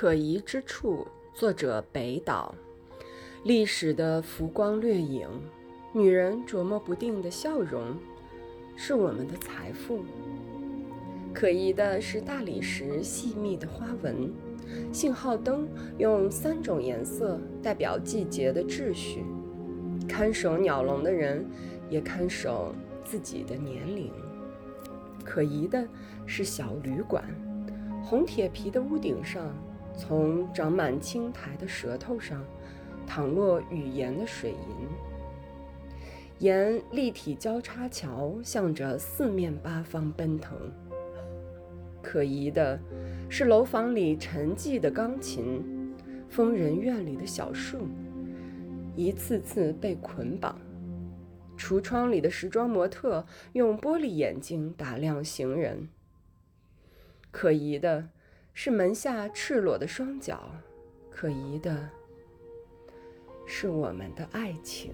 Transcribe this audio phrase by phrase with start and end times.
[0.00, 2.54] 可疑之处，作者北岛。
[3.42, 5.26] 历史的浮光掠影，
[5.92, 7.96] 女人琢磨不定的笑容，
[8.76, 10.04] 是我们的财富。
[11.34, 14.32] 可疑的是大理石细密的花纹，
[14.92, 15.66] 信号灯
[15.98, 19.24] 用三种颜色代表季节的秩序。
[20.08, 21.44] 看守鸟笼的人
[21.90, 22.72] 也看守
[23.04, 24.12] 自己的年龄。
[25.24, 25.84] 可疑的
[26.24, 27.24] 是小旅馆，
[28.00, 29.52] 红铁皮的屋顶上。
[29.98, 32.44] 从长满青苔的舌头上
[33.04, 34.88] 淌落语言的水银，
[36.38, 40.56] 沿立体交叉桥向着四面八方奔腾。
[42.00, 42.78] 可疑的
[43.28, 45.92] 是楼房里沉寂的钢琴，
[46.28, 47.88] 疯人院里的小树，
[48.94, 50.56] 一次次被捆绑。
[51.58, 55.88] 橱窗里的时装模特用玻璃眼睛打量行人。
[57.32, 58.10] 可疑的。
[58.60, 60.50] 是门下赤裸的双脚，
[61.12, 61.88] 可疑的
[63.46, 64.92] 是我们的爱情。